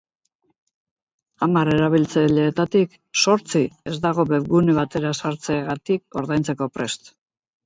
[1.45, 2.95] Hamar erabiltzaileetatik
[3.27, 3.61] zortzi
[3.93, 7.13] ez dago webgune batera sartzeagatik ordaintzeko prest.